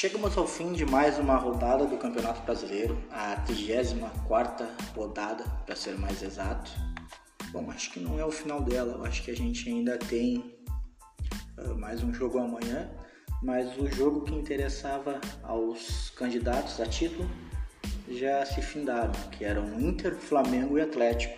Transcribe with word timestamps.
Chegamos 0.00 0.38
ao 0.38 0.46
fim 0.46 0.72
de 0.72 0.86
mais 0.86 1.18
uma 1.18 1.36
rodada 1.36 1.84
do 1.84 1.98
Campeonato 1.98 2.40
Brasileiro, 2.40 2.98
a 3.10 3.36
34 3.36 4.66
rodada, 4.96 5.44
para 5.66 5.76
ser 5.76 5.98
mais 5.98 6.22
exato. 6.22 6.70
Bom, 7.52 7.70
acho 7.70 7.92
que 7.92 8.00
não 8.00 8.18
é 8.18 8.24
o 8.24 8.30
final 8.30 8.62
dela, 8.62 9.06
acho 9.06 9.22
que 9.22 9.30
a 9.30 9.36
gente 9.36 9.68
ainda 9.68 9.98
tem 9.98 10.56
uh, 11.58 11.78
mais 11.78 12.02
um 12.02 12.14
jogo 12.14 12.38
amanhã, 12.38 12.90
mas 13.42 13.76
o 13.76 13.86
jogo 13.88 14.22
que 14.22 14.34
interessava 14.34 15.20
aos 15.42 16.08
candidatos 16.16 16.80
a 16.80 16.86
título 16.86 17.30
já 18.08 18.46
se 18.46 18.62
findaram, 18.62 19.12
que 19.32 19.44
eram 19.44 19.78
Inter, 19.78 20.16
Flamengo 20.16 20.78
e 20.78 20.80
Atlético. 20.80 21.36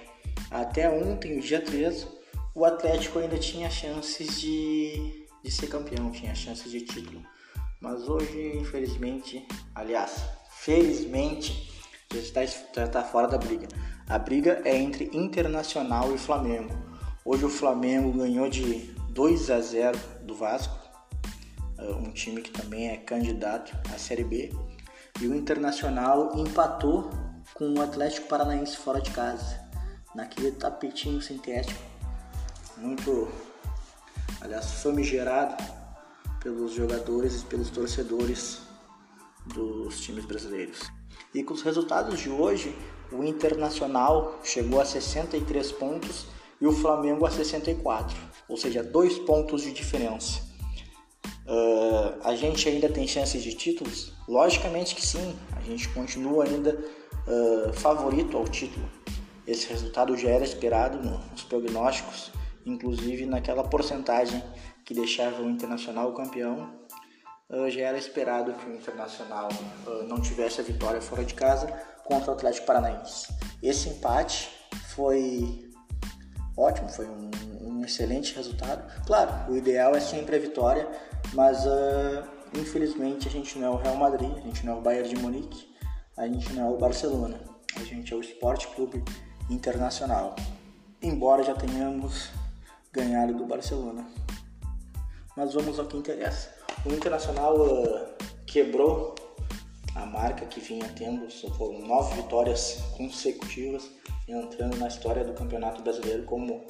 Até 0.53 0.89
ontem, 0.89 1.41
dia 1.41 1.61
13, 1.61 2.07
o 2.55 2.65
Atlético 2.65 3.19
ainda 3.19 3.39
tinha 3.39 3.69
chances 3.69 4.41
de, 4.41 5.27
de 5.43 5.51
ser 5.51 5.67
campeão, 5.67 6.13
tinha 6.13 6.33
chances 6.33 6.71
de 6.71 6.83
título. 6.83 7.27
Mas 7.83 8.09
hoje, 8.09 8.57
infelizmente, 8.57 9.45
aliás, 9.75 10.23
felizmente, 10.51 11.69
já 12.13 12.21
está, 12.21 12.45
já 12.47 12.85
está 12.85 13.03
fora 13.03 13.27
da 13.27 13.37
briga. 13.37 13.67
A 14.09 14.21
briga 14.21 14.63
é 14.65 14.77
entre 14.77 15.11
Internacional 15.13 16.15
e 16.15 16.19
Flamengo. 16.19 16.73
Hoje 17.25 17.45
o 17.45 17.49
Flamengo 17.49 18.13
ganhou 18.13 18.49
de 18.49 18.95
2 19.11 19.51
a 19.51 19.61
0 19.61 19.99
do 20.23 20.33
Vasco, 20.33 20.79
eh, 21.77 21.93
um 21.95 22.13
time 22.13 22.41
que 22.41 22.53
também 22.53 22.89
é 22.89 22.99
candidato 22.99 23.77
à 23.93 23.99
Série 23.99 24.23
B. 24.23 24.53
E 25.21 25.27
o 25.27 25.35
Internacional 25.35 26.39
empatou 26.39 27.11
com 27.53 27.75
o 27.75 27.83
Atlético 27.83 28.29
Paranaense 28.29 28.77
fora 28.77 29.01
de 29.01 29.11
casa, 29.11 29.61
naquele 30.15 30.53
tapetinho 30.53 31.21
sintético, 31.21 31.83
muito, 32.79 33.29
aliás, 34.41 34.71
famigerado 34.83 35.82
pelos 36.43 36.73
jogadores 36.73 37.43
e 37.43 37.45
pelos 37.47 37.71
torcedores 37.71 38.61
dos 39.47 40.01
times 40.01 40.25
brasileiros. 40.25 40.81
E 41.35 41.43
com 41.43 41.55
os 41.55 41.63
resultados 41.63 42.21
de 42.21 42.29
hoje, 42.29 42.77
o 43.11 43.23
Internacional 43.23 44.39
chegou 44.43 44.81
a 44.81 44.85
63 44.85 45.73
pontos 45.73 46.27
e 46.61 46.67
o 46.67 46.73
Flamengo 46.73 47.27
a 47.27 47.31
64, 47.31 48.17
ou 48.49 48.57
seja, 48.57 48.83
dois 48.83 49.19
pontos 49.19 49.63
de 49.63 49.73
diferença. 49.73 50.43
Uh, 51.45 52.21
a 52.23 52.37
gente 52.37 52.69
ainda 52.69 52.89
tem 52.89 53.07
chances 53.07 53.43
de 53.43 53.55
títulos? 53.55 54.13
Logicamente 54.29 54.95
que 54.95 55.05
sim, 55.05 55.37
a 55.57 55.61
gente 55.61 55.89
continua 55.89 56.45
ainda 56.45 56.79
uh, 57.27 57.73
favorito 57.73 58.37
ao 58.37 58.45
título. 58.45 58.89
Esse 59.47 59.67
resultado 59.69 60.17
já 60.17 60.31
era 60.31 60.45
esperado 60.45 60.99
nos 60.99 61.43
prognósticos, 61.43 62.31
inclusive 62.65 63.27
naquela 63.27 63.65
porcentagem 63.65 64.43
que 64.93 65.01
deixava 65.01 65.43
o 65.43 65.49
Internacional 65.49 66.13
campeão, 66.13 66.71
uh, 67.49 67.71
já 67.71 67.81
era 67.81 67.97
esperado 67.97 68.53
que 68.53 68.69
o 68.69 68.75
Internacional 68.75 69.49
uh, 69.87 70.03
não 70.07 70.21
tivesse 70.21 70.61
a 70.61 70.65
vitória 70.65 71.01
fora 71.01 71.25
de 71.25 71.33
casa 71.33 71.67
contra 72.05 72.31
o 72.31 72.35
Atlético 72.35 72.67
Paranaense. 72.67 73.33
Esse 73.63 73.89
empate 73.89 74.51
foi 74.95 75.71
ótimo, 76.57 76.91
foi 76.91 77.07
um, 77.07 77.31
um 77.63 77.85
excelente 77.85 78.35
resultado. 78.35 78.85
Claro, 79.07 79.51
o 79.51 79.57
ideal 79.57 79.95
é 79.95 80.01
sempre 80.01 80.37
a 80.37 80.39
vitória, 80.39 80.87
mas 81.33 81.65
uh, 81.65 82.29
infelizmente 82.55 83.27
a 83.27 83.31
gente 83.31 83.59
não 83.59 83.69
é 83.69 83.71
o 83.71 83.77
Real 83.77 83.97
Madrid, 83.97 84.31
a 84.37 84.41
gente 84.41 84.67
não 84.67 84.75
é 84.75 84.77
o 84.77 84.83
Bayern 84.83 85.09
de 85.09 85.17
Munique, 85.17 85.75
a 86.19 86.27
gente 86.27 86.53
não 86.53 86.69
é 86.69 86.71
o 86.71 86.77
Barcelona, 86.77 87.41
a 87.77 87.83
gente 87.83 88.13
é 88.13 88.17
o 88.17 88.21
Esporte 88.21 88.69
Clube 88.69 89.03
Internacional. 89.49 90.37
Embora 91.01 91.43
já 91.43 91.55
tenhamos 91.55 92.29
ganhado 92.93 93.33
do 93.33 93.47
Barcelona 93.47 94.07
mas 95.37 95.55
vamos 95.55 95.79
ao 95.79 95.87
que 95.87 95.97
interessa. 95.97 96.51
O 96.85 96.93
Internacional 96.93 97.57
uh, 97.57 98.09
quebrou 98.47 99.15
a 99.95 100.07
marca 100.07 100.47
que 100.47 100.61
vinha 100.61 100.89
tendo, 100.97 101.31
foram 101.57 101.81
nove 101.87 102.15
vitórias 102.17 102.79
consecutivas, 102.97 103.91
entrando 104.27 104.77
na 104.79 104.89
história 104.89 105.25
do 105.25 105.35
Campeonato 105.35 105.83
Brasileiro 105.83 106.25
como, 106.25 106.67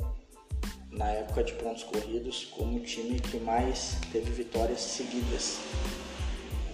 na 0.90 1.08
época 1.10 1.44
de 1.44 1.52
pontos 1.54 1.84
corridos, 1.84 2.46
como 2.56 2.78
o 2.78 2.80
time 2.80 3.20
que 3.20 3.38
mais 3.38 3.96
teve 4.10 4.30
vitórias 4.30 4.80
seguidas. 4.80 5.58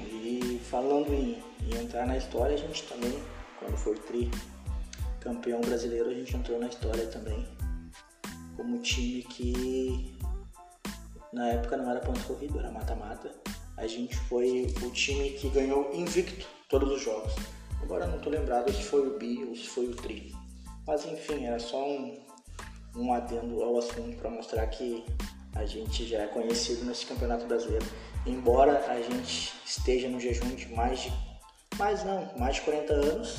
E 0.01 0.61
falando 0.65 1.13
em, 1.13 1.43
em 1.63 1.83
entrar 1.83 2.07
na 2.07 2.17
história, 2.17 2.55
a 2.55 2.59
gente 2.59 2.83
também, 2.85 3.19
quando 3.59 3.77
foi 3.77 3.97
tri 3.97 4.31
campeão 5.21 5.61
brasileiro, 5.61 6.09
a 6.09 6.15
gente 6.15 6.37
entrou 6.37 6.59
na 6.59 6.69
história 6.69 7.07
também 7.07 7.47
como 8.57 8.79
time 8.79 9.23
que 9.23 10.19
na 11.33 11.49
época 11.49 11.77
não 11.77 11.91
era 11.91 12.01
ponto 12.01 12.23
corrido, 12.25 12.59
era 12.59 12.71
mata-mata. 12.71 13.31
A 13.77 13.87
gente 13.87 14.17
foi 14.17 14.75
o 14.83 14.91
time 14.91 15.31
que 15.31 15.49
ganhou 15.51 15.91
invicto 15.95 16.47
todos 16.69 16.91
os 16.91 17.03
jogos. 17.03 17.35
Agora 17.83 18.07
não 18.07 18.19
tô 18.19 18.31
lembrado 18.31 18.73
se 18.73 18.83
foi 18.83 19.07
o 19.07 19.19
Bi 19.19 19.45
ou 19.45 19.55
se 19.55 19.69
foi 19.69 19.87
o 19.87 19.95
Tri. 19.95 20.35
Mas 20.87 21.05
enfim, 21.05 21.45
era 21.45 21.59
só 21.59 21.87
um, 21.87 22.19
um 22.97 23.13
adendo 23.13 23.63
ao 23.63 23.79
assunto 23.79 24.17
para 24.17 24.31
mostrar 24.31 24.67
que 24.69 25.05
a 25.55 25.65
gente 25.65 26.07
já 26.07 26.23
é 26.23 26.27
conhecido 26.27 26.85
nesse 26.85 27.07
campeonato 27.07 27.47
brasileiro. 27.47 27.87
Embora 28.27 28.85
a 28.91 29.01
gente 29.01 29.55
esteja 29.65 30.09
no 30.09 30.19
jejum 30.19 30.55
de 30.55 30.69
mais 30.75 31.01
de. 31.01 31.13
Mais 31.79 32.03
não, 32.05 32.29
mais 32.39 32.57
de 32.57 32.63
40 32.63 32.93
anos. 32.93 33.39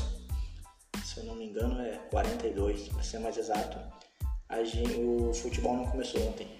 Se 1.03 1.19
eu 1.19 1.25
não 1.25 1.35
me 1.35 1.45
engano 1.45 1.81
é 1.81 1.97
42, 2.11 2.89
para 2.89 3.03
ser 3.03 3.19
mais 3.19 3.37
exato. 3.37 3.77
A 4.47 4.63
gente, 4.63 4.99
o 4.99 5.33
futebol 5.33 5.75
não 5.75 5.85
começou 5.87 6.21
ontem 6.27 6.58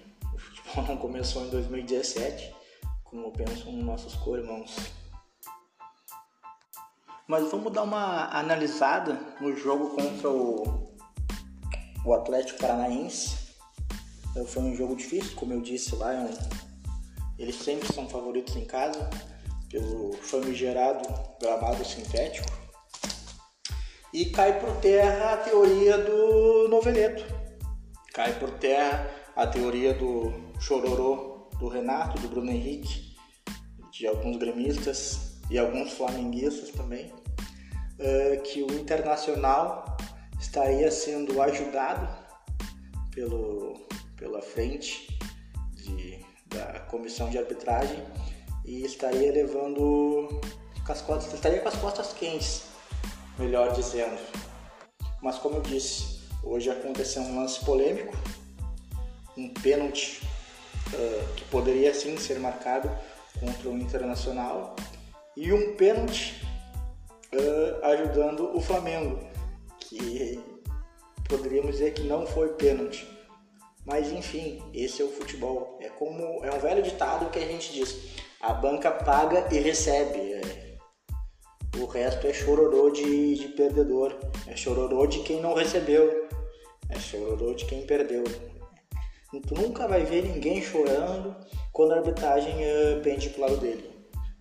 começou 0.99 1.45
em 1.45 1.49
2017, 1.49 2.55
como 3.03 3.31
pensam 3.31 3.71
nossos 3.71 4.15
co-irmãos. 4.15 4.75
Mas 7.27 7.49
vamos 7.51 7.73
dar 7.73 7.83
uma 7.83 8.29
analisada 8.35 9.19
no 9.39 9.55
jogo 9.55 9.89
contra 9.95 10.29
o, 10.29 10.95
o 12.05 12.13
Atlético 12.13 12.59
Paranaense. 12.59 13.37
Foi 14.47 14.63
um 14.63 14.75
jogo 14.75 14.95
difícil, 14.95 15.35
como 15.35 15.53
eu 15.53 15.61
disse 15.61 15.95
lá, 15.95 16.13
eles 17.37 17.55
sempre 17.55 17.91
são 17.93 18.07
favoritos 18.07 18.55
em 18.55 18.65
casa, 18.65 19.09
pelo 19.69 20.13
famigerado 20.13 21.07
gramado 21.41 21.83
sintético. 21.85 22.47
E 24.11 24.25
cai 24.25 24.59
por 24.59 24.75
terra 24.77 25.33
a 25.33 25.37
teoria 25.37 25.97
do 25.97 26.67
noveleto. 26.67 27.23
Cai 28.13 28.37
por 28.39 28.49
terra 28.51 29.07
a 29.35 29.45
teoria 29.45 29.93
do 29.93 30.48
chororô 30.59 31.47
do 31.59 31.67
Renato, 31.67 32.19
do 32.19 32.27
Bruno 32.27 32.51
Henrique, 32.51 33.15
de 33.91 34.05
alguns 34.07 34.37
gremistas 34.37 35.39
e 35.49 35.57
alguns 35.57 35.93
flamenguistas 35.93 36.69
também, 36.69 37.11
uh, 37.11 38.41
que 38.43 38.61
o 38.61 38.71
Internacional 38.73 39.97
estaria 40.39 40.91
sendo 40.91 41.41
ajudado 41.41 42.07
pelo, 43.11 43.73
pela 44.15 44.41
frente 44.41 45.17
de, 45.73 46.25
da 46.47 46.79
comissão 46.81 47.29
de 47.29 47.37
arbitragem 47.37 48.03
e 48.65 48.83
estaria 48.83 49.31
levando 49.31 50.39
as 50.87 51.01
costas, 51.01 51.33
estaria 51.33 51.59
com 51.59 51.67
as 51.67 51.75
costas 51.75 52.13
quentes, 52.13 52.63
melhor 53.37 53.73
dizendo. 53.73 54.19
Mas 55.21 55.37
como 55.37 55.57
eu 55.57 55.61
disse, 55.61 56.21
hoje 56.43 56.69
aconteceu 56.71 57.21
um 57.21 57.39
lance 57.39 57.63
polêmico, 57.63 58.15
um 59.37 59.53
pênalti 59.53 60.27
uh, 60.93 61.33
que 61.35 61.45
poderia 61.45 61.93
sim 61.93 62.17
ser 62.17 62.39
marcado 62.39 62.89
contra 63.39 63.69
o 63.69 63.77
Internacional 63.77 64.75
e 65.35 65.53
um 65.53 65.75
pênalti 65.75 66.41
uh, 67.33 67.85
ajudando 67.85 68.55
o 68.55 68.61
Flamengo, 68.61 69.19
que 69.79 70.43
poderíamos 71.27 71.73
dizer 71.73 71.93
que 71.93 72.03
não 72.03 72.25
foi 72.25 72.49
pênalti. 72.53 73.07
Mas 73.85 74.11
enfim, 74.11 74.61
esse 74.73 75.01
é 75.01 75.05
o 75.05 75.09
futebol. 75.09 75.77
É 75.81 75.89
como 75.89 76.43
é 76.43 76.53
um 76.53 76.59
velho 76.59 76.83
ditado 76.83 77.29
que 77.31 77.39
a 77.39 77.47
gente 77.47 77.73
diz: 77.73 78.15
a 78.41 78.53
banca 78.53 78.91
paga 78.91 79.47
e 79.51 79.59
recebe. 79.59 80.33
É, 80.33 80.69
o 81.77 81.85
resto 81.85 82.27
é 82.27 82.33
chororô 82.33 82.89
de, 82.89 83.35
de 83.35 83.47
perdedor, 83.49 84.15
é 84.47 84.55
chororô 84.55 85.05
de 85.05 85.19
quem 85.19 85.39
não 85.39 85.53
recebeu, 85.53 86.27
é 86.89 86.99
chororô 86.99 87.53
de 87.53 87.65
quem 87.65 87.85
perdeu. 87.85 88.23
Tu 89.31 89.53
nunca 89.53 89.87
vai 89.87 90.03
ver 90.03 90.23
ninguém 90.23 90.59
chorando 90.59 91.35
quando 91.71 91.91
a 91.93 91.97
arbitragem 91.97 92.55
uh, 92.55 93.01
pende 93.03 93.29
pro 93.29 93.41
lado 93.41 93.57
dele. 93.57 93.87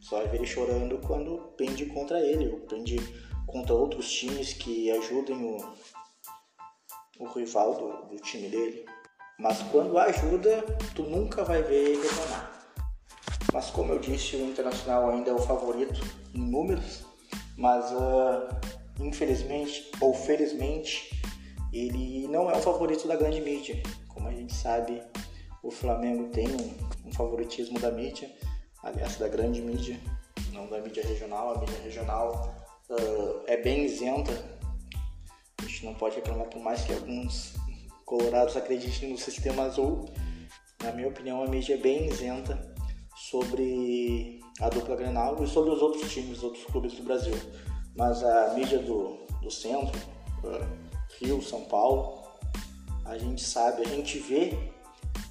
Só 0.00 0.16
vai 0.16 0.28
ver 0.28 0.38
ele 0.38 0.46
chorando 0.46 0.98
quando 1.06 1.38
pende 1.56 1.84
contra 1.86 2.18
ele, 2.20 2.48
ou 2.48 2.60
pende 2.60 2.96
contra 3.46 3.74
outros 3.74 4.10
times 4.10 4.54
que 4.54 4.90
ajudem 4.90 5.44
o, 5.44 5.58
o 7.20 7.26
rival 7.26 7.74
do, 7.74 8.14
do 8.14 8.22
time 8.22 8.48
dele. 8.48 8.86
Mas 9.38 9.62
quando 9.70 9.98
ajuda, 9.98 10.62
tu 10.94 11.02
nunca 11.02 11.44
vai 11.44 11.62
ver 11.62 11.90
ele 11.90 12.02
reclamar. 12.02 12.58
Mas 13.52 13.70
como 13.70 13.92
eu 13.92 13.98
disse, 13.98 14.36
o 14.36 14.46
Internacional 14.46 15.10
ainda 15.10 15.30
é 15.30 15.34
o 15.34 15.38
favorito 15.38 16.00
em 16.34 16.50
números, 16.50 17.04
mas 17.56 17.90
uh, 17.92 18.48
infelizmente 19.00 19.90
ou 20.00 20.12
felizmente 20.14 21.10
ele 21.72 22.26
não 22.28 22.50
é 22.50 22.56
o 22.56 22.62
favorito 22.62 23.06
da 23.06 23.16
grande 23.16 23.40
mídia. 23.40 23.82
Como 24.18 24.30
a 24.30 24.32
gente 24.32 24.52
sabe, 24.52 25.00
o 25.62 25.70
Flamengo 25.70 26.28
tem 26.30 26.48
um, 26.48 27.08
um 27.08 27.12
favoritismo 27.12 27.78
da 27.78 27.88
mídia, 27.92 28.28
aliás, 28.82 29.16
da 29.16 29.28
grande 29.28 29.62
mídia. 29.62 29.96
não 30.52 30.66
da 30.68 30.80
mídia 30.80 31.06
regional. 31.06 31.54
A 31.54 31.60
mídia 31.60 31.78
regional 31.84 32.52
uh, 32.90 33.44
é 33.46 33.56
bem 33.58 33.84
isenta. 33.84 34.32
A 35.62 35.62
gente 35.62 35.84
não 35.84 35.94
pode 35.94 36.16
reclamar 36.16 36.48
por 36.48 36.60
mais 36.60 36.82
que 36.82 36.92
alguns 36.92 37.54
colorados 38.04 38.56
acreditem 38.56 39.10
no 39.10 39.18
sistema 39.18 39.62
azul. 39.62 40.06
Na 40.82 40.90
minha 40.90 41.06
opinião, 41.06 41.40
a 41.44 41.46
mídia 41.46 41.74
é 41.74 41.78
bem 41.78 42.08
isenta 42.08 42.74
sobre 43.14 44.40
a 44.60 44.68
dupla 44.68 44.96
Grenal 44.96 45.40
e 45.44 45.46
sobre 45.46 45.70
os 45.70 45.80
outros 45.80 46.12
times, 46.12 46.38
os 46.38 46.42
outros 46.42 46.64
clubes 46.64 46.92
do 46.94 47.04
Brasil. 47.04 47.34
Mas 47.96 48.24
a 48.24 48.54
mídia 48.54 48.80
do, 48.80 49.26
do 49.40 49.50
centro, 49.50 49.96
Rio, 51.20 51.40
São 51.40 51.64
Paulo, 51.66 52.27
a 53.08 53.16
gente 53.16 53.42
sabe, 53.42 53.82
a 53.82 53.88
gente 53.88 54.18
vê 54.18 54.56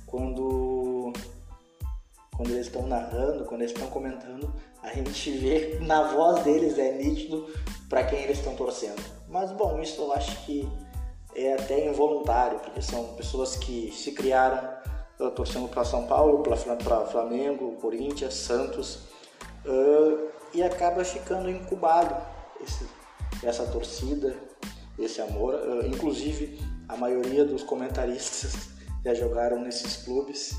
quando, 0.06 1.14
quando 2.36 2.50
eles 2.50 2.68
estão 2.68 2.88
narrando, 2.88 3.46
quando 3.46 3.62
eles 3.62 3.72
estão 3.72 3.88
comentando, 3.90 4.52
a 4.82 4.94
gente 4.94 5.32
vê 5.32 5.80
na 5.82 6.04
voz 6.04 6.44
deles, 6.44 6.78
é 6.78 6.92
nítido 6.94 7.48
para 7.88 8.04
quem 8.04 8.20
eles 8.20 8.40
estão 8.40 8.56
torcendo. 8.56 9.02
Mas 9.30 9.52
bom, 9.52 9.80
isso 9.82 10.02
eu 10.02 10.12
acho 10.14 10.46
que 10.46 10.68
é 11.36 11.54
até 11.54 11.88
involuntário, 11.88 12.60
porque 12.60 12.82
são 12.82 13.14
pessoas 13.16 13.56
que 13.56 13.92
se 13.92 14.12
criaram 14.12 14.78
torcendo 15.36 15.68
para 15.68 15.84
São 15.84 16.06
Paulo, 16.06 16.44
para 16.44 17.06
Flamengo, 17.06 17.76
Corinthians, 17.82 18.36
Santos, 18.36 19.08
uh, 19.66 20.30
e 20.54 20.64
acaba 20.64 21.04
ficando 21.04 21.50
incubado 21.50 22.16
esse, 22.62 22.88
essa 23.44 23.66
torcida, 23.66 24.36
esse 24.98 25.20
amor. 25.22 25.56
Uh, 25.56 25.88
inclusive, 25.88 26.60
a 26.88 26.96
maioria 26.96 27.46
dos 27.46 27.64
comentaristas 27.64 28.70
já 29.04 29.14
jogaram 29.14 29.60
nesses 29.60 29.98
clubes, 30.04 30.56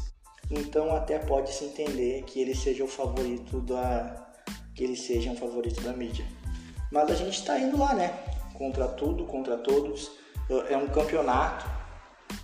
então 0.51 0.95
até 0.95 1.19
pode 1.19 1.53
se 1.53 1.65
entender 1.65 2.23
que 2.25 2.41
ele 2.41 2.55
seja 2.55 2.85
o 2.85 2.89
favorito 2.89 3.61
da 3.61 4.27
que 4.75 4.85
ele 4.85 4.97
seja 4.97 5.31
um 5.31 5.37
favorito 5.37 5.81
da 5.83 5.93
mídia. 5.93 6.25
Mas 6.93 7.11
a 7.11 7.15
gente 7.15 7.41
está 7.41 7.59
indo 7.59 7.77
lá, 7.77 7.95
né? 7.95 8.17
Contra 8.55 8.87
tudo, 8.87 9.25
contra 9.25 9.59
todos. 9.59 10.11
É 10.69 10.77
um 10.77 10.87
campeonato 10.87 11.67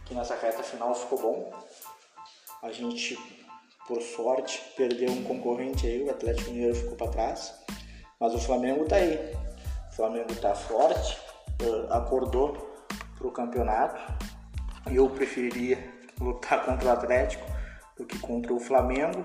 que 0.04 0.14
nessa 0.14 0.34
reta 0.34 0.62
final 0.64 0.94
ficou 0.94 1.20
bom. 1.20 1.52
A 2.60 2.72
gente, 2.72 3.16
por 3.86 4.02
sorte, 4.02 4.60
perdeu 4.76 5.10
um 5.10 5.22
concorrente 5.22 5.86
aí, 5.86 6.02
o 6.02 6.10
Atlético 6.10 6.50
Mineiro 6.50 6.74
ficou 6.74 6.96
para 6.96 7.12
trás. 7.12 7.54
Mas 8.18 8.34
o 8.34 8.38
Flamengo 8.38 8.84
tá 8.84 8.96
aí. 8.96 9.16
O 9.90 9.94
Flamengo 9.94 10.34
tá 10.34 10.56
forte, 10.56 11.16
acordou 11.88 12.73
pro 13.24 13.30
campeonato. 13.30 13.98
Eu 14.92 15.08
preferiria 15.08 15.78
lutar 16.20 16.62
contra 16.66 16.88
o 16.88 16.92
Atlético 16.92 17.46
do 17.96 18.04
que 18.04 18.18
contra 18.18 18.52
o 18.52 18.60
Flamengo. 18.60 19.24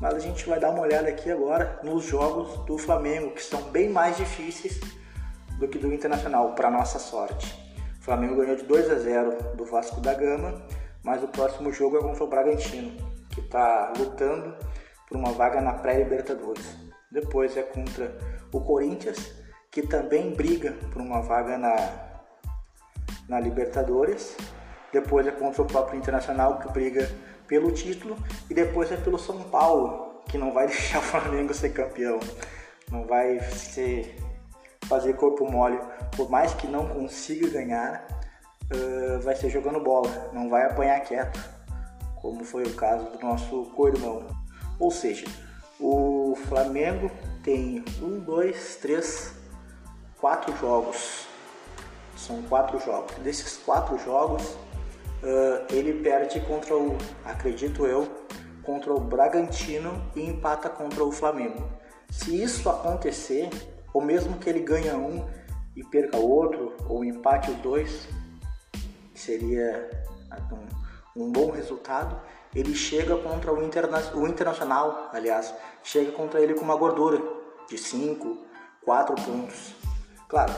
Mas 0.00 0.14
a 0.14 0.18
gente 0.18 0.48
vai 0.48 0.58
dar 0.58 0.70
uma 0.70 0.82
olhada 0.82 1.08
aqui 1.08 1.30
agora 1.30 1.80
nos 1.82 2.04
jogos 2.04 2.64
do 2.66 2.76
Flamengo, 2.78 3.32
que 3.32 3.42
são 3.42 3.62
bem 3.70 3.88
mais 3.88 4.16
difíceis 4.16 4.80
do 5.58 5.68
que 5.68 5.78
do 5.78 5.92
Internacional, 5.92 6.54
para 6.54 6.70
nossa 6.70 6.98
sorte. 6.98 7.54
O 8.00 8.04
Flamengo 8.04 8.36
ganhou 8.36 8.56
de 8.56 8.64
2 8.64 8.90
a 8.90 8.94
0 8.96 9.56
do 9.56 9.64
Vasco 9.64 10.00
da 10.00 10.12
Gama, 10.12 10.60
mas 11.04 11.22
o 11.22 11.28
próximo 11.28 11.72
jogo 11.72 11.98
é 11.98 12.00
contra 12.00 12.24
o 12.24 12.26
Bragantino, 12.26 12.90
que 13.30 13.40
está 13.40 13.92
lutando 13.96 14.56
por 15.08 15.16
uma 15.16 15.30
vaga 15.30 15.60
na 15.60 15.74
pré-Libertadores. 15.74 16.76
Depois 17.12 17.56
é 17.56 17.62
contra 17.62 18.16
o 18.52 18.60
Corinthians, 18.60 19.32
que 19.70 19.82
também 19.82 20.34
briga 20.34 20.72
por 20.92 21.00
uma 21.00 21.22
vaga 21.22 21.56
na, 21.56 22.11
na 23.28 23.40
Libertadores. 23.40 24.36
Depois 24.92 25.26
é 25.26 25.30
contra 25.30 25.62
o 25.62 25.66
próprio 25.66 25.98
Internacional, 25.98 26.58
que 26.58 26.70
briga 26.72 27.10
pelo 27.46 27.72
título. 27.72 28.16
E 28.50 28.54
depois 28.54 28.90
é 28.92 28.96
pelo 28.96 29.18
São 29.18 29.42
Paulo, 29.44 30.22
que 30.28 30.38
não 30.38 30.52
vai 30.52 30.66
deixar 30.68 30.98
o 30.98 31.02
Flamengo 31.02 31.54
ser 31.54 31.70
campeão. 31.70 32.20
Não 32.90 33.06
vai 33.06 33.40
ser 33.40 34.16
fazer 34.86 35.14
corpo 35.14 35.50
mole, 35.50 35.78
por 36.16 36.28
mais 36.28 36.52
que 36.52 36.66
não 36.66 36.86
consiga 36.86 37.48
ganhar, 37.48 38.06
uh, 38.74 39.20
vai 39.20 39.34
ser 39.34 39.48
jogando 39.48 39.80
bola, 39.80 40.30
não 40.32 40.50
vai 40.50 40.66
apanhar 40.66 41.00
quieto, 41.00 41.40
como 42.20 42.44
foi 42.44 42.64
o 42.64 42.74
caso 42.74 43.06
do 43.10 43.18
nosso 43.20 43.64
co-irmão. 43.74 44.26
Ou 44.78 44.90
seja, 44.90 45.24
o 45.80 46.36
Flamengo 46.46 47.10
tem 47.42 47.84
um, 48.02 48.20
dois, 48.20 48.76
três, 48.76 49.34
quatro 50.20 50.54
jogos. 50.58 51.21
São 52.22 52.40
quatro 52.42 52.78
jogos. 52.78 53.12
Desses 53.16 53.56
quatro 53.56 53.98
jogos, 53.98 54.42
uh, 54.44 55.66
ele 55.70 56.02
perde 56.04 56.38
contra 56.42 56.76
o, 56.76 56.96
acredito 57.24 57.84
eu, 57.84 58.08
contra 58.62 58.92
o 58.92 59.00
Bragantino 59.00 60.00
e 60.14 60.22
empata 60.22 60.70
contra 60.70 61.02
o 61.02 61.10
Flamengo. 61.10 61.68
Se 62.08 62.40
isso 62.40 62.70
acontecer, 62.70 63.50
ou 63.92 64.00
mesmo 64.00 64.38
que 64.38 64.48
ele 64.48 64.60
ganha 64.60 64.96
um 64.96 65.28
e 65.74 65.82
perca 65.82 66.16
o 66.16 66.30
outro, 66.30 66.76
ou 66.88 67.04
empate 67.04 67.50
os 67.50 67.56
dois, 67.56 68.06
seria 69.12 69.90
um, 71.16 71.24
um 71.24 71.32
bom 71.32 71.50
resultado. 71.50 72.20
Ele 72.54 72.74
chega 72.74 73.16
contra 73.16 73.52
o, 73.52 73.64
interna 73.64 73.98
o 74.14 74.28
Internacional, 74.28 75.10
aliás, 75.12 75.52
chega 75.82 76.12
contra 76.12 76.40
ele 76.40 76.54
com 76.54 76.64
uma 76.64 76.76
gordura 76.76 77.20
de 77.68 77.76
5, 77.76 78.46
4 78.84 79.16
pontos. 79.16 79.74
Claro, 80.28 80.52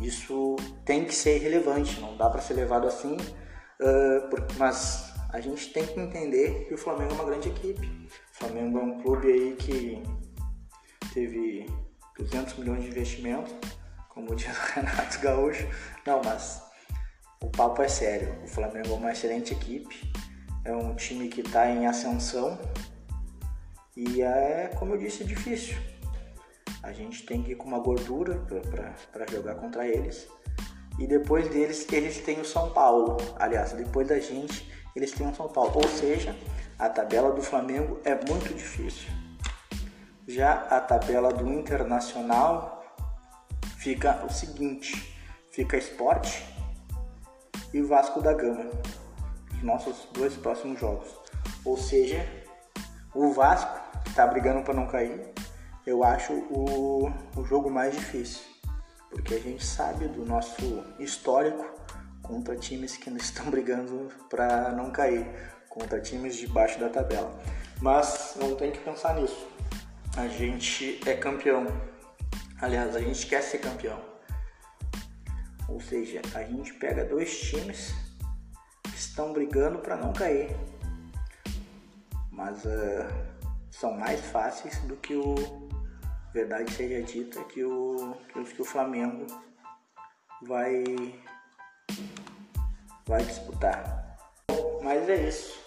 isso 0.00 0.56
tem 0.84 1.04
que 1.04 1.14
ser 1.14 1.38
relevante, 1.38 2.00
não 2.00 2.16
dá 2.16 2.30
para 2.30 2.40
ser 2.40 2.54
levado 2.54 2.86
assim, 2.86 3.14
uh, 3.14 4.56
mas 4.58 5.12
a 5.30 5.40
gente 5.40 5.72
tem 5.72 5.86
que 5.86 5.98
entender 5.98 6.66
que 6.66 6.74
o 6.74 6.78
Flamengo 6.78 7.12
é 7.12 7.14
uma 7.14 7.24
grande 7.24 7.48
equipe. 7.48 7.86
O 7.86 8.38
Flamengo 8.38 8.78
é 8.78 8.82
um 8.82 9.00
clube 9.02 9.26
aí 9.26 9.56
que 9.56 10.02
teve 11.12 11.66
200 12.18 12.58
milhões 12.58 12.82
de 12.82 12.88
investimento, 12.88 13.54
como 14.08 14.34
diz 14.34 14.48
o 14.48 14.60
Renato 14.74 15.20
Gaúcho. 15.20 15.66
Não, 16.06 16.22
mas 16.22 16.62
o 17.42 17.48
papo 17.48 17.82
é 17.82 17.88
sério. 17.88 18.36
O 18.44 18.46
Flamengo 18.46 18.88
é 18.88 18.92
uma 18.92 19.12
excelente 19.12 19.52
equipe, 19.52 20.12
é 20.64 20.74
um 20.74 20.94
time 20.94 21.28
que 21.28 21.40
está 21.40 21.70
em 21.70 21.86
ascensão 21.86 22.58
e 23.96 24.22
é, 24.22 24.70
como 24.78 24.94
eu 24.94 24.98
disse, 24.98 25.24
difícil. 25.24 25.76
A 26.82 26.92
gente 26.92 27.24
tem 27.24 27.42
que 27.42 27.52
ir 27.52 27.56
com 27.56 27.68
uma 27.68 27.78
gordura 27.78 28.40
para 29.12 29.26
jogar 29.30 29.54
contra 29.54 29.86
eles. 29.86 30.28
E 30.98 31.06
depois 31.06 31.48
deles, 31.48 31.86
eles 31.92 32.18
têm 32.18 32.40
o 32.40 32.44
São 32.44 32.70
Paulo. 32.70 33.16
Aliás, 33.36 33.72
depois 33.72 34.08
da 34.08 34.18
gente, 34.18 34.70
eles 34.94 35.12
têm 35.12 35.28
o 35.28 35.34
São 35.34 35.48
Paulo. 35.48 35.72
Ou 35.76 35.88
seja, 35.88 36.36
a 36.78 36.88
tabela 36.88 37.32
do 37.32 37.42
Flamengo 37.42 38.00
é 38.04 38.14
muito 38.28 38.52
difícil. 38.52 39.10
Já 40.26 40.52
a 40.52 40.80
tabela 40.80 41.32
do 41.32 41.48
Internacional 41.48 42.84
fica 43.78 44.24
o 44.24 44.32
seguinte: 44.32 45.16
fica 45.50 45.76
Esporte 45.76 46.44
e 47.72 47.80
Vasco 47.80 48.20
da 48.20 48.32
Gama, 48.32 48.70
os 49.52 49.62
nossos 49.62 50.08
dois 50.12 50.34
próximos 50.34 50.78
jogos. 50.78 51.08
Ou 51.64 51.76
seja, 51.76 52.24
o 53.14 53.32
Vasco 53.32 53.80
está 54.06 54.26
brigando 54.26 54.62
para 54.62 54.74
não 54.74 54.86
cair, 54.86 55.31
eu 55.86 56.04
acho 56.04 56.32
o, 56.32 57.10
o 57.36 57.44
jogo 57.44 57.70
mais 57.70 57.94
difícil, 57.94 58.42
porque 59.10 59.34
a 59.34 59.40
gente 59.40 59.64
sabe 59.64 60.08
do 60.08 60.24
nosso 60.24 60.84
histórico 60.98 61.64
contra 62.22 62.56
times 62.56 62.96
que 62.96 63.10
estão 63.10 63.48
brigando 63.50 64.08
para 64.30 64.72
não 64.72 64.90
cair, 64.90 65.26
contra 65.68 66.00
times 66.00 66.36
de 66.36 66.46
baixo 66.46 66.78
da 66.78 66.88
tabela. 66.88 67.38
Mas 67.80 68.36
não 68.38 68.54
tem 68.54 68.70
que 68.70 68.78
pensar 68.78 69.14
nisso 69.14 69.52
a 70.16 70.28
gente 70.28 71.00
é 71.08 71.14
campeão. 71.14 71.66
Aliás, 72.60 72.94
a 72.94 73.00
gente 73.00 73.26
quer 73.26 73.42
ser 73.42 73.58
campeão. 73.58 73.98
Ou 75.68 75.80
seja, 75.80 76.20
a 76.34 76.42
gente 76.42 76.74
pega 76.74 77.04
dois 77.04 77.40
times 77.40 77.94
que 78.82 78.94
estão 78.94 79.32
brigando 79.32 79.78
para 79.78 79.96
não 79.96 80.12
cair, 80.12 80.54
mas 82.30 82.64
uh, 82.64 83.31
são 83.72 83.92
mais 83.94 84.20
fáceis 84.20 84.78
do 84.82 84.96
que 84.96 85.16
o 85.16 85.34
verdade 86.32 86.72
seja 86.72 87.02
dita 87.02 87.42
que 87.44 87.64
o 87.64 88.16
que 88.54 88.62
o 88.62 88.64
Flamengo 88.64 89.26
vai 90.42 90.84
vai 93.06 93.24
disputar. 93.24 94.18
Mas 94.82 95.08
é 95.08 95.28
isso. 95.28 95.60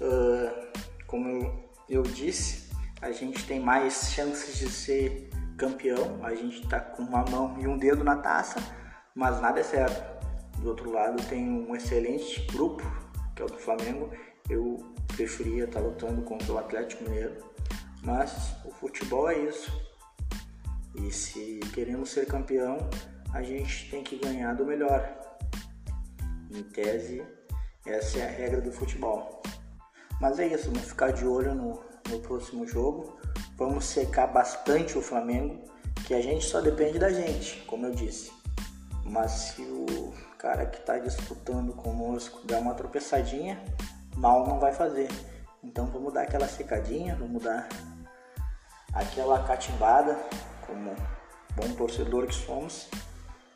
Uh, 0.00 0.66
como 1.06 1.28
eu, 1.28 1.70
eu 1.88 2.02
disse, 2.02 2.70
a 3.00 3.12
gente 3.12 3.46
tem 3.46 3.60
mais 3.60 4.10
chances 4.12 4.58
de 4.58 4.70
ser 4.70 5.30
campeão. 5.56 6.24
A 6.24 6.34
gente 6.34 6.62
está 6.62 6.80
com 6.80 7.02
uma 7.02 7.24
mão 7.24 7.56
e 7.60 7.66
um 7.66 7.78
dedo 7.78 8.02
na 8.02 8.16
taça, 8.16 8.60
mas 9.14 9.40
nada 9.40 9.60
é 9.60 9.62
certo. 9.62 10.16
Do 10.60 10.70
outro 10.70 10.90
lado 10.90 11.22
tem 11.28 11.48
um 11.48 11.74
excelente 11.74 12.40
grupo, 12.52 12.82
que 13.34 13.42
é 13.42 13.44
o 13.44 13.48
do 13.48 13.58
Flamengo. 13.58 14.10
Eu 14.48 14.84
preferia 15.08 15.64
estar 15.64 15.80
lutando 15.80 16.22
contra 16.22 16.52
o 16.52 16.58
Atlético 16.58 17.04
Mineiro, 17.04 17.44
mas 18.02 18.54
o 18.64 18.70
futebol 18.70 19.28
é 19.28 19.38
isso. 19.38 19.72
E 20.94 21.10
se 21.10 21.60
queremos 21.74 22.10
ser 22.10 22.26
campeão, 22.26 22.78
a 23.32 23.42
gente 23.42 23.90
tem 23.90 24.02
que 24.02 24.16
ganhar 24.18 24.54
do 24.54 24.64
melhor. 24.64 25.14
Em 26.50 26.62
tese, 26.62 27.22
essa 27.84 28.18
é 28.18 28.26
a 28.26 28.30
regra 28.30 28.60
do 28.60 28.72
futebol. 28.72 29.42
Mas 30.20 30.38
é 30.38 30.46
isso, 30.46 30.70
vamos 30.70 30.88
ficar 30.88 31.12
de 31.12 31.26
olho 31.26 31.54
no, 31.54 31.84
no 32.08 32.20
próximo 32.20 32.66
jogo 32.66 33.16
vamos 33.56 33.86
secar 33.86 34.26
bastante 34.26 34.98
o 34.98 35.02
Flamengo, 35.02 35.64
que 36.06 36.14
a 36.14 36.20
gente 36.20 36.44
só 36.44 36.60
depende 36.60 36.98
da 36.98 37.10
gente, 37.10 37.62
como 37.66 37.86
eu 37.86 37.94
disse. 37.94 38.30
Mas 39.04 39.30
se 39.30 39.62
o 39.62 40.12
cara 40.38 40.66
que 40.66 40.78
está 40.78 40.98
disputando 40.98 41.72
conosco 41.72 42.46
der 42.46 42.58
uma 42.58 42.74
tropeçadinha, 42.74 43.62
mal 44.16 44.46
não 44.46 44.58
vai 44.58 44.72
fazer. 44.72 45.08
Então 45.62 45.86
vamos 45.86 46.12
dar 46.12 46.22
aquela 46.22 46.48
secadinha, 46.48 47.16
vamos 47.16 47.42
dar 47.42 47.68
aquela 48.92 49.42
catimbada, 49.44 50.16
como 50.66 50.94
bom 51.54 51.74
torcedor 51.76 52.26
que 52.26 52.34
somos, 52.34 52.88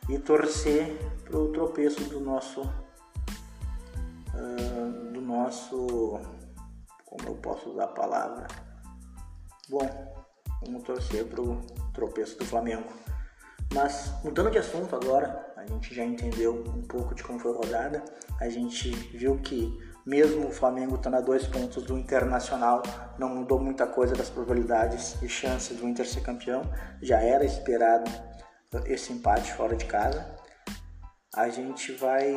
e 0.09 0.19
torcer 0.19 0.99
para 1.25 1.39
o 1.39 1.53
tropeço 1.53 2.05
do 2.05 2.21
nosso 2.21 2.63
uh, 4.35 5.13
do 5.13 5.21
nosso 5.21 6.21
como 7.07 7.29
eu 7.29 7.35
posso 7.37 7.71
usar 7.71 7.85
a 7.85 7.89
palavra? 7.89 8.47
Bom 9.69 10.21
vamos 10.65 10.83
torcer 10.83 11.25
para 11.27 11.41
o 11.41 11.61
tropeço 11.93 12.39
do 12.39 12.45
Flamengo. 12.45 12.89
Mas 13.73 14.13
mudando 14.25 14.51
de 14.51 14.59
assunto 14.59 14.95
agora 14.97 15.53
a 15.57 15.65
gente 15.65 15.95
já 15.95 16.05
entendeu 16.05 16.65
um 16.67 16.83
pouco 16.83 17.15
de 17.15 17.23
como 17.23 17.39
foi 17.39 17.53
a 17.53 17.57
rodada. 17.57 18.05
A 18.41 18.49
gente 18.49 18.91
viu 19.17 19.39
que 19.39 19.90
mesmo 20.07 20.49
o 20.49 20.51
Flamengo 20.51 20.97
estando 20.97 21.17
a 21.17 21.21
dois 21.21 21.47
pontos 21.47 21.83
do 21.85 21.99
Internacional, 21.99 22.83
não 23.19 23.29
mudou 23.29 23.59
muita 23.59 23.87
coisa 23.87 24.15
das 24.15 24.31
probabilidades 24.31 25.21
e 25.23 25.29
chances 25.29 25.77
do 25.77 25.87
Inter 25.87 26.07
ser 26.07 26.23
campeão. 26.23 26.63
Já 27.03 27.21
era 27.21 27.45
esperado 27.45 28.11
esse 28.87 29.13
empate 29.13 29.53
fora 29.53 29.77
de 29.77 29.85
casa. 29.85 30.25
A 31.35 31.49
gente 31.49 31.93
vai 31.93 32.33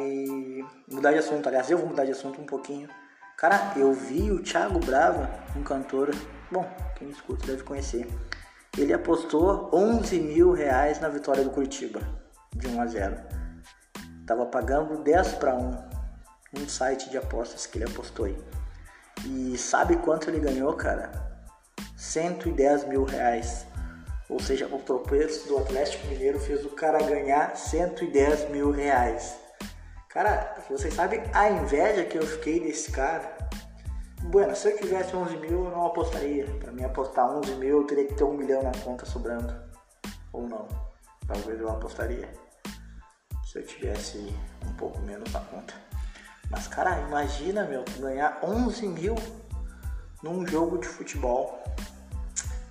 mudar 0.92 1.14
de 1.14 1.20
assunto. 1.20 1.48
Aliás, 1.48 1.70
eu 1.70 1.78
vou 1.78 1.88
mudar 1.88 2.06
de 2.06 2.12
assunto 2.12 2.42
um 2.42 2.46
pouquinho. 2.46 2.90
Cara, 3.38 3.74
eu 3.76 3.94
vi 3.94 4.32
o 4.32 4.44
Thiago 4.44 4.80
Brava, 4.80 5.30
um 5.56 5.64
cantor. 5.64 6.12
Bom, 6.52 6.70
quem 6.96 7.10
escuta 7.10 7.48
deve 7.48 7.64
conhecer. 7.64 8.08
Ele 8.78 8.94
apostou 8.94 9.70
11 9.74 10.20
mil 10.20 10.52
reais 10.52 11.00
na 11.00 11.08
vitória 11.08 11.44
do 11.44 11.50
Curitiba, 11.50 12.00
de 12.56 12.68
1 12.68 12.82
a 12.82 12.88
0. 12.88 13.18
Tava 14.26 14.46
pagando 14.46 15.04
10 15.04 15.34
para 15.34 15.56
1 15.56 15.93
um 16.54 16.68
site 16.68 17.10
de 17.10 17.18
apostas 17.18 17.66
que 17.66 17.78
ele 17.78 17.86
apostou 17.86 18.26
aí. 18.26 18.38
E 19.26 19.58
sabe 19.58 19.96
quanto 19.98 20.30
ele 20.30 20.40
ganhou, 20.40 20.74
cara? 20.74 21.12
110 21.98 22.88
mil 22.88 23.04
reais. 23.04 23.66
Ou 24.30 24.40
seja, 24.40 24.68
o 24.68 24.80
tropeço 24.80 25.48
do 25.48 25.58
Atlético 25.58 26.08
Mineiro 26.08 26.40
fez 26.40 26.66
o 26.66 26.70
cara 26.70 27.02
ganhar 27.04 27.56
110 27.56 28.50
mil 28.50 28.72
reais. 28.72 29.38
Cara, 30.10 30.56
vocês 30.70 30.94
sabem 30.94 31.24
a 31.34 31.50
inveja 31.50 32.06
que 32.06 32.18
eu 32.18 32.26
fiquei 32.26 32.60
desse 32.60 32.92
cara? 32.92 33.38
Bueno, 34.24 34.56
se 34.56 34.70
eu 34.70 34.78
tivesse 34.78 35.16
11 35.16 35.38
mil, 35.38 35.66
eu 35.66 35.72
não 35.72 35.86
apostaria. 35.88 36.46
Para 36.60 36.72
mim 36.72 36.84
apostar 36.84 37.30
11 37.38 37.56
mil, 37.56 37.82
eu 37.82 37.84
teria 37.86 38.08
que 38.08 38.14
ter 38.14 38.24
um 38.24 38.34
milhão 38.34 38.64
na 38.64 38.72
conta 38.84 39.06
sobrando. 39.06 39.54
Ou 40.32 40.48
não. 40.48 40.68
Talvez 41.28 41.60
eu 41.60 41.70
apostaria. 41.70 42.30
Se 43.46 43.60
eu 43.60 43.66
tivesse 43.66 44.34
um 44.66 44.74
pouco 44.74 45.00
menos 45.02 45.32
na 45.32 45.40
conta. 45.42 45.74
Mas, 46.54 46.68
cara, 46.68 47.00
imagina, 47.00 47.66
meu, 47.66 47.84
ganhar 47.98 48.38
11 48.44 48.88
mil 48.88 49.16
num 50.22 50.46
jogo 50.46 50.78
de 50.78 50.88
futebol. 50.88 51.64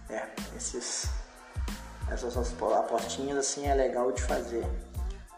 É, 0.08 0.22
esses, 0.56 1.10
essas 2.08 2.36
apostinhas 2.36 3.38
assim 3.38 3.66
é 3.66 3.74
legal 3.74 4.12
de 4.12 4.22
fazer. 4.22 4.64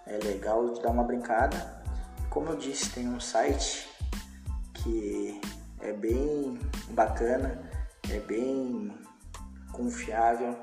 É 0.07 0.19
legal 0.19 0.75
de 0.75 0.83
dar 0.83 0.91
uma 0.91 1.05
brincada. 1.05 1.83
Como 2.29 2.51
eu 2.51 2.57
disse, 2.57 2.91
tem 2.91 3.09
um 3.09 3.19
site 3.19 3.89
que 4.75 5.41
é 5.81 5.95
bem 5.95 6.59
bacana, 6.91 7.59
é 8.11 8.21
bem 8.21 8.95
confiável. 9.73 10.55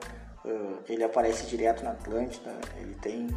Ele 0.87 1.03
aparece 1.03 1.47
direto 1.47 1.83
na 1.83 1.93
Atlântida, 1.93 2.51
ele 2.77 2.93
tem 2.93 3.27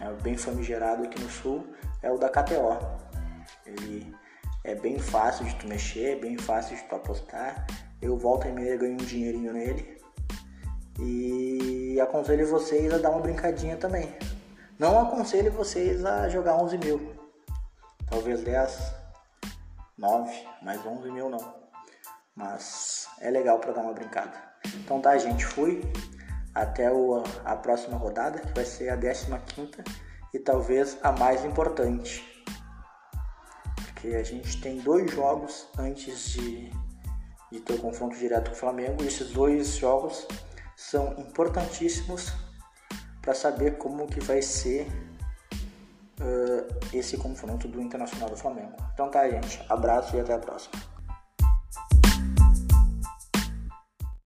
é 0.00 0.12
bem 0.22 0.36
famigerado 0.36 1.02
aqui 1.02 1.20
no 1.20 1.28
sul, 1.28 1.66
é 2.00 2.10
o 2.10 2.16
da 2.16 2.28
KTO. 2.28 3.03
Ele 3.66 4.14
é 4.62 4.74
bem 4.74 4.98
fácil 4.98 5.44
de 5.44 5.54
tu 5.56 5.66
mexer, 5.66 6.16
é 6.16 6.20
bem 6.20 6.38
fácil 6.38 6.76
de 6.76 6.82
tu 6.84 6.94
apostar. 6.94 7.66
Eu 8.00 8.16
volto 8.16 8.48
e 8.48 8.52
meia 8.52 8.76
ganho 8.76 8.94
um 8.94 8.96
dinheirinho 8.96 9.52
nele. 9.52 10.00
E 10.98 11.98
aconselho 12.00 12.46
vocês 12.46 12.92
a 12.92 12.98
dar 12.98 13.10
uma 13.10 13.20
brincadinha 13.20 13.76
também. 13.76 14.12
Não 14.78 14.98
aconselho 14.98 15.52
vocês 15.52 16.04
a 16.04 16.28
jogar 16.28 16.56
11 16.56 16.78
mil. 16.78 17.14
Talvez 18.08 18.42
10, 18.42 18.94
9, 19.98 20.46
mas 20.62 20.84
11 20.84 21.10
mil 21.10 21.28
não. 21.28 21.54
Mas 22.34 23.08
é 23.20 23.30
legal 23.30 23.58
para 23.58 23.72
dar 23.72 23.82
uma 23.82 23.92
brincada. 23.92 24.32
Então 24.76 25.00
tá, 25.00 25.16
gente. 25.18 25.44
Fui. 25.44 25.80
Até 26.54 26.90
o, 26.92 27.22
a 27.44 27.56
próxima 27.56 27.96
rodada, 27.96 28.38
que 28.38 28.52
vai 28.54 28.64
ser 28.64 28.88
a 28.88 28.96
15 28.96 29.28
e 30.32 30.38
talvez 30.38 30.96
a 31.02 31.10
mais 31.10 31.44
importante 31.44 32.33
porque 34.04 34.16
a 34.16 34.22
gente 34.22 34.60
tem 34.60 34.78
dois 34.80 35.10
jogos 35.10 35.66
antes 35.78 36.34
de, 36.34 36.70
de 37.50 37.60
ter 37.60 37.72
o 37.72 37.78
confronto 37.78 38.14
direto 38.18 38.50
com 38.50 38.56
o 38.56 38.58
Flamengo 38.58 39.02
e 39.02 39.06
esses 39.06 39.30
dois 39.30 39.76
jogos 39.76 40.26
são 40.76 41.14
importantíssimos 41.18 42.30
para 43.22 43.32
saber 43.32 43.78
como 43.78 44.06
que 44.06 44.20
vai 44.20 44.42
ser 44.42 44.86
uh, 46.20 46.86
esse 46.92 47.16
confronto 47.16 47.66
do 47.66 47.80
Internacional 47.80 48.28
do 48.28 48.36
Flamengo. 48.36 48.76
Então 48.92 49.10
tá, 49.10 49.26
gente. 49.30 49.64
Abraço 49.70 50.14
e 50.16 50.20
até 50.20 50.34
a 50.34 50.38
próxima. 50.38 50.93